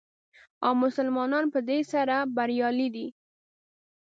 او 0.65 0.71
مسلمانان 0.83 1.45
په 1.53 1.59
دې 1.69 1.79
سره 1.91 2.15
بریالي 2.35 2.87
دي. 2.95 3.07